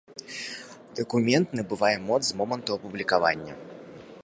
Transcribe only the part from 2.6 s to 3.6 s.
апублікавання.